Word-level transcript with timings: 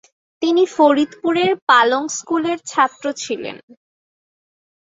তিনি 0.41 0.63
ফরিদপুরের 0.75 1.51
পালং 1.69 2.03
স্কুলের 2.17 2.57
ছাত্র 2.65 3.05
ছিলেন। 3.23 3.57